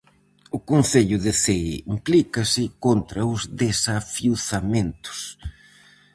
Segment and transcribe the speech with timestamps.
[0.57, 5.19] O concello de Cee implícase contra os desafiuzamentos.